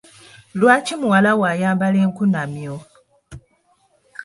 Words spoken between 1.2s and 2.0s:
wo ayambala